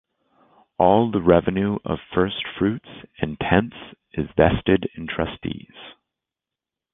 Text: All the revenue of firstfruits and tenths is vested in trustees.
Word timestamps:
All 0.79 1.11
the 1.11 1.21
revenue 1.21 1.77
of 1.85 1.99
firstfruits 2.11 2.89
and 3.19 3.39
tenths 3.39 3.77
is 4.13 4.25
vested 4.35 4.89
in 4.95 5.05
trustees. 5.05 5.69